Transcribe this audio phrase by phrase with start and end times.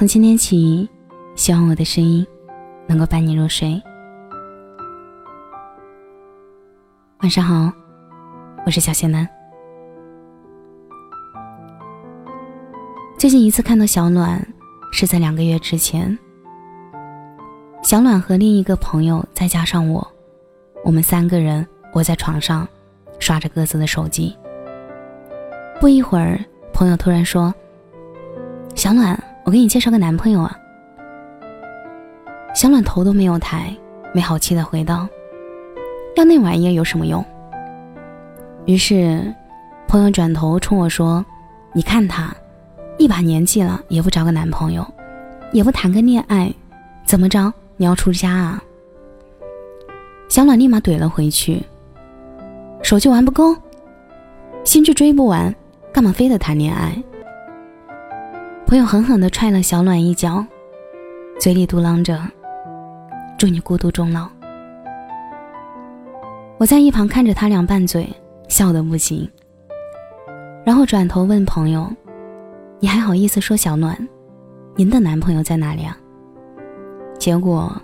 [0.00, 0.88] 从今天起，
[1.36, 2.26] 希望我的声音
[2.86, 3.78] 能够伴你入睡。
[7.18, 7.70] 晚上好，
[8.64, 9.28] 我是小仙男。
[13.18, 14.42] 最近一次看到小暖，
[14.90, 16.18] 是在两个月之前。
[17.82, 20.10] 小暖和另一个朋友，再加上我，
[20.82, 22.66] 我们三个人窝在床上，
[23.18, 24.34] 刷着各自的手机。
[25.78, 26.42] 不一会儿，
[26.72, 27.54] 朋友突然说
[28.74, 30.56] ：“小暖。”我给你介绍个男朋友啊！
[32.54, 33.74] 小暖头都没有抬，
[34.12, 35.08] 没好气的回道
[36.16, 37.24] ：“要那玩意儿有什么用？”
[38.66, 39.34] 于是，
[39.88, 41.24] 朋友转头冲我说
[41.72, 42.34] ：“你看他，
[42.98, 44.86] 一把年纪了也不找个男朋友，
[45.52, 46.52] 也不谈个恋爱，
[47.04, 47.52] 怎么着？
[47.76, 48.62] 你要出家啊？”
[50.28, 51.62] 小暖立马怼了回去
[52.82, 53.56] ：“手机玩不够，
[54.64, 55.52] 兴趣追不完，
[55.92, 56.96] 干嘛非得谈恋爱？”
[58.70, 60.46] 朋友狠狠地踹了小暖一脚，
[61.40, 62.22] 嘴里嘟囔着
[63.36, 64.28] ：“祝你孤独终老。”
[66.56, 68.08] 我在一旁看着他俩拌嘴，
[68.46, 69.28] 笑得不行。
[70.64, 71.90] 然后转头问朋友
[72.78, 73.98] ：“你还好意思说小暖？
[74.76, 75.98] 您的男朋友在哪里啊？”
[77.18, 77.76] 结果，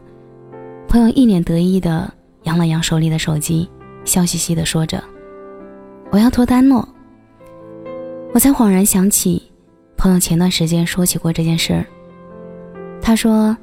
[0.86, 2.08] 朋友一脸得意地
[2.44, 3.68] 扬了扬手里的手机，
[4.04, 5.02] 笑嘻嘻地说着
[6.12, 6.88] ：“我要脱单了。”
[8.32, 9.50] 我才恍然想起。
[9.96, 11.84] 朋友前段时间说起过这件事儿。
[13.00, 13.56] 他说：“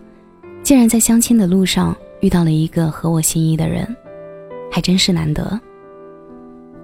[0.64, 3.88] 竟然在相亲的路上遇到了一个合我心意的人，
[4.72, 5.60] 还真是难得。”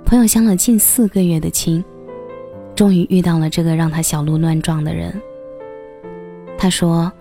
[0.06, 1.84] 朋友相了近四个月的亲，
[2.76, 5.14] 终于遇到了这个让他小鹿乱撞的人。
[6.58, 7.12] 他说：“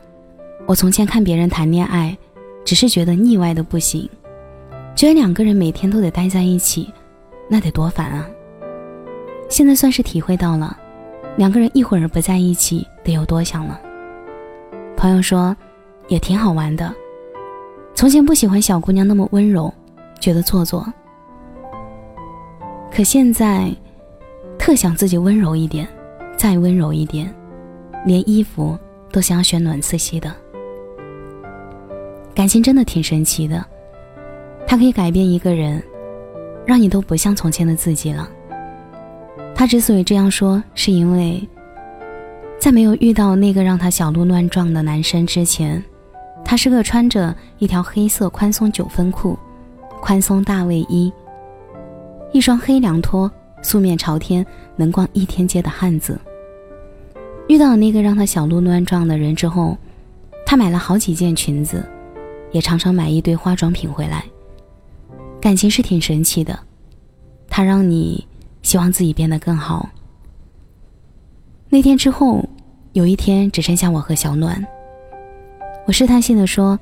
[0.66, 2.16] 我从前看别人谈恋爱，
[2.64, 4.08] 只是觉得腻歪的不行，
[4.94, 6.92] 觉得两个人每天都得待在一起，
[7.48, 8.28] 那得多烦啊。
[9.48, 10.76] 现在算是体会到了。”
[11.38, 13.80] 两个人一会儿不在一起得有多想了。
[14.96, 15.56] 朋友说，
[16.08, 16.92] 也挺好玩的。
[17.94, 19.72] 从前不喜欢小姑娘那么温柔，
[20.18, 20.84] 觉得做作。
[22.90, 23.72] 可现在，
[24.58, 25.86] 特想自己温柔一点，
[26.36, 27.32] 再温柔一点，
[28.04, 28.76] 连衣服
[29.12, 30.34] 都想要选暖色系的。
[32.34, 33.64] 感情真的挺神奇的，
[34.66, 35.80] 它可以改变一个人，
[36.66, 38.28] 让你都不像从前的自己了。
[39.58, 41.48] 他之所以这样说，是因为，
[42.60, 45.82] 在没有遇到那个让他小鹿乱撞的男生之前，
[46.44, 49.36] 他是个穿着一条黑色宽松九分裤、
[50.00, 51.12] 宽松大卫衣、
[52.30, 53.28] 一双黑凉拖、
[53.60, 56.16] 素面朝天、能逛一天街的汉子。
[57.48, 59.76] 遇到那个让他小鹿乱撞的人之后，
[60.46, 61.84] 他买了好几件裙子，
[62.52, 64.24] 也常常买一堆化妆品回来。
[65.40, 66.56] 感情是挺神奇的，
[67.50, 68.24] 他让你。
[68.62, 69.88] 希望自己变得更好。
[71.68, 72.42] 那天之后，
[72.92, 74.64] 有一天只剩下我和小暖。
[75.86, 76.78] 我试探性的说：“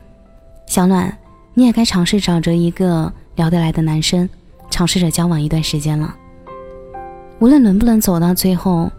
[0.66, 1.16] 小暖，
[1.54, 4.28] 你也该尝试找着一个聊得来的男生，
[4.70, 6.15] 尝试着交往一段时间了。
[7.38, 8.91] 无论能不能走到最后，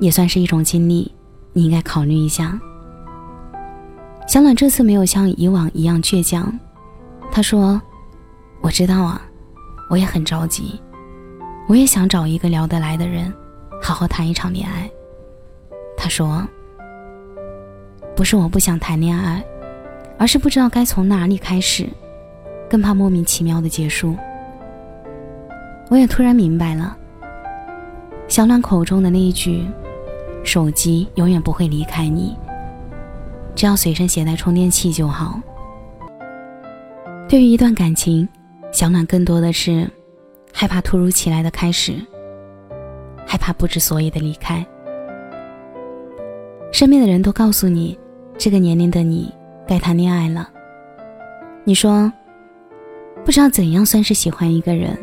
[0.00, 1.12] 也算是一种经历，
[1.52, 2.58] 你应该考虑一下。”
[4.26, 6.52] 小暖这次没有像以往一样倔强，
[7.30, 7.80] 他说
[8.60, 9.22] ：“我知道啊，
[9.88, 10.80] 我也很着急。”
[11.68, 13.32] 我也想找一个聊得来的人，
[13.82, 14.88] 好好谈一场恋爱。
[15.96, 16.46] 他说
[18.14, 19.44] ：“不是我不想谈恋爱，
[20.16, 21.88] 而是不知道该从哪里开始，
[22.70, 24.14] 更怕莫名其妙的结束。”
[25.90, 26.96] 我也突然明白了，
[28.28, 29.64] 小暖口中的那一句
[30.44, 32.36] ：“手机永远不会离开你，
[33.56, 35.40] 只要随身携带充电器就好。”
[37.28, 38.28] 对于一段感情，
[38.72, 39.90] 小暖更多的是。
[40.58, 41.94] 害怕突如其来的开始，
[43.26, 44.66] 害怕不知所以的离开。
[46.72, 47.98] 身边的人都告诉你，
[48.38, 49.30] 这个年龄的你
[49.68, 50.48] 该谈恋爱了。
[51.62, 52.10] 你说，
[53.22, 54.96] 不知道怎样算是喜欢一个人。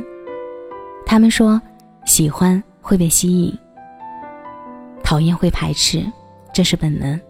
[1.06, 1.62] 他们说，
[2.06, 3.56] 喜欢会被吸引，
[5.04, 6.04] 讨厌会排斥，
[6.52, 7.22] 这是本能。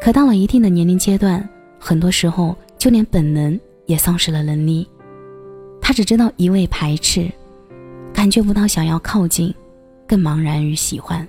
[0.00, 1.46] 可到了一定的年龄阶段，
[1.80, 4.88] 很多时候就连本能也丧失了能力。
[5.86, 7.30] 他只知道一味排斥，
[8.12, 9.54] 感觉不到想要靠近，
[10.04, 11.24] 更茫然于喜欢。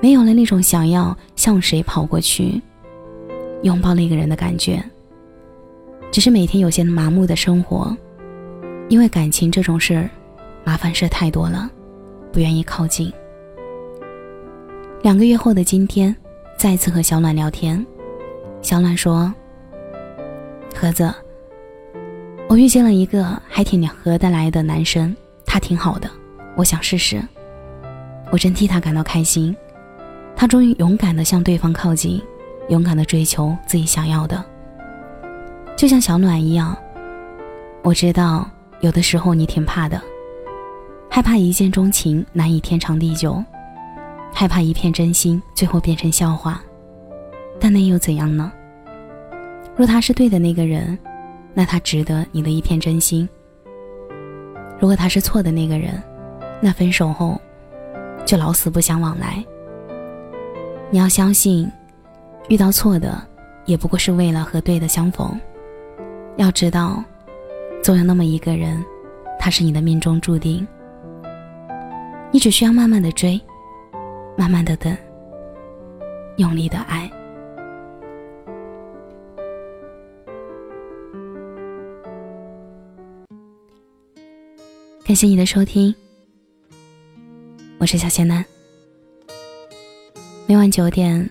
[0.00, 2.60] 没有了那种想要向谁跑过去，
[3.62, 4.82] 拥抱那个人的感觉。
[6.10, 7.96] 只是每天有些麻木的生活，
[8.88, 10.10] 因为感情这种事儿，
[10.64, 11.70] 麻烦事太多了，
[12.32, 13.12] 不愿意靠近。
[15.00, 16.12] 两个月后的今天，
[16.58, 17.86] 再次和小暖聊天，
[18.62, 19.32] 小暖说
[20.74, 21.08] ：“盒子。”
[22.52, 25.16] 我遇见了一个还挺合得来的男生，
[25.46, 26.10] 他挺好的，
[26.54, 27.18] 我想试试。
[28.30, 29.56] 我真替他感到开心。
[30.36, 32.20] 他终于勇敢地向对方靠近，
[32.68, 34.44] 勇敢地追求自己想要的。
[35.78, 36.76] 就像小暖一样，
[37.82, 38.46] 我知道
[38.82, 39.98] 有的时候你挺怕的，
[41.08, 43.42] 害怕一见钟情难以天长地久，
[44.30, 46.62] 害怕一片真心最后变成笑话。
[47.58, 48.52] 但那又怎样呢？
[49.74, 50.98] 若他是对的那个人，
[51.54, 53.28] 那他值得你的一片真心；
[54.78, 56.02] 如果他是错的那个人，
[56.60, 57.40] 那分手后
[58.24, 59.44] 就老死不相往来。
[60.90, 61.70] 你要相信，
[62.48, 63.22] 遇到错的
[63.64, 65.38] 也不过是为了和对的相逢。
[66.36, 67.04] 要知道，
[67.82, 68.82] 总有那么一个人，
[69.38, 70.66] 他是你的命中注定。
[72.30, 73.38] 你只需要慢慢的追，
[74.36, 74.96] 慢慢的等，
[76.36, 77.10] 用力的爱。
[85.12, 85.94] 感谢你的收听，
[87.76, 88.42] 我是小仙男。
[90.46, 91.28] 每晚九点，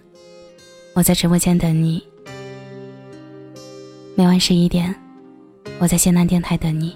[0.93, 1.99] 我在直播间等你；
[4.13, 4.93] 每晚十一点，
[5.79, 6.93] 我在仙男电台等你。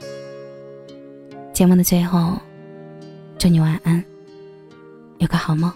[1.55, 2.37] 节目的最后，
[3.39, 4.05] 祝你晚安，
[5.17, 5.73] 有个好梦。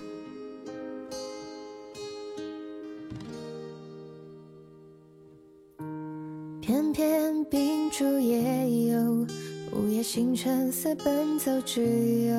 [6.62, 9.26] 偏偏秉烛夜游。
[9.72, 11.82] 午夜星辰似奔走之
[12.26, 12.36] 友，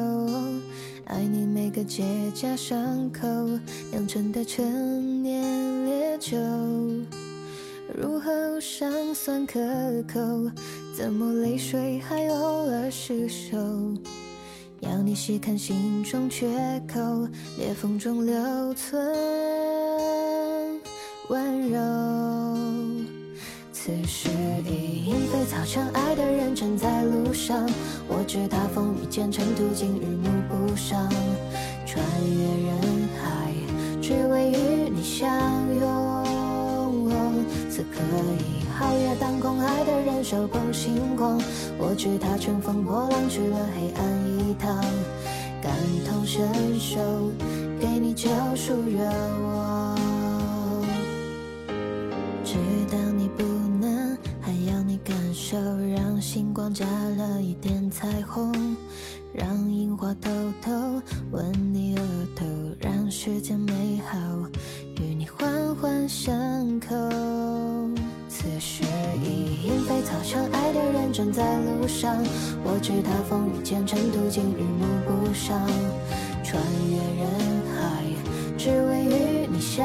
[1.05, 2.03] 爱你每个结
[2.35, 3.27] 痂伤口
[3.93, 6.37] 酿成的陈年烈酒，
[7.95, 8.31] 入喉
[8.61, 9.61] 尚酸可
[10.13, 10.21] 口，
[10.97, 13.57] 怎么泪水还偶尔失守？
[14.81, 16.49] 要你细看心中缺
[16.93, 17.01] 口，
[17.57, 19.01] 裂缝中留存
[21.29, 22.50] 温柔。
[23.91, 24.29] 此时
[24.71, 27.69] 已莺飞草长，爱的人正在路上。
[28.07, 31.09] 我知他风雨兼程，途经日暮不赏。
[31.85, 32.79] 穿越人
[33.21, 33.53] 海，
[34.01, 35.29] 只为与你相
[35.75, 37.11] 拥。
[37.69, 37.99] 此刻
[38.39, 41.41] 已皓月当空，爱的人手捧星光。
[41.77, 44.05] 我知他乘风破浪去了黑暗
[44.39, 44.77] 一趟，
[45.61, 45.73] 感
[46.09, 46.47] 同身
[46.79, 47.01] 受，
[47.81, 49.70] 给你救赎热望。
[56.73, 56.87] 加
[57.17, 58.77] 了一点彩虹，
[59.33, 60.31] 让樱花偷
[60.63, 60.71] 偷
[61.33, 62.03] 吻你额
[62.37, 62.45] 头，
[62.81, 64.19] 让世间美好
[65.01, 66.33] 与你环环相
[66.81, 66.89] 扣。
[68.29, 68.85] 此时
[69.23, 72.17] 已莺飞草长，爱的人正在路上。
[72.63, 75.67] 我知他风雨兼程，途经日暮不赏，
[76.45, 77.29] 穿越人
[77.75, 78.05] 海，
[78.57, 79.85] 只为与你相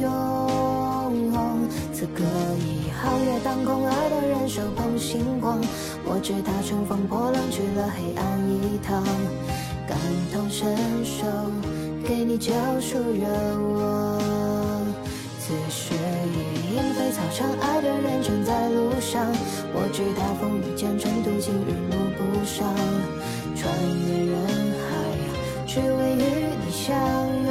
[0.00, 0.56] 拥。
[1.92, 2.22] 此刻
[2.58, 5.58] 已皓月当空，爱的人手捧星光。
[6.08, 9.02] 我知他乘风破浪去了黑暗一趟，
[9.86, 9.98] 感
[10.32, 10.74] 同身
[11.04, 11.26] 受，
[12.06, 13.26] 给你救赎热
[13.74, 14.22] 望。
[15.38, 19.26] 此时已莺飞草长，爱的人正在路上。
[19.74, 22.72] 我知他风雨兼程，途经日暮不赏，
[23.54, 23.68] 穿
[24.06, 24.38] 越人
[24.86, 24.88] 海，
[25.66, 26.24] 只为与
[26.64, 26.96] 你相
[27.46, 27.50] 拥。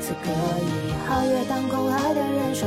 [0.00, 0.30] 此刻
[0.62, 2.54] 已皓月当空，爱的人。
[2.54, 2.66] 手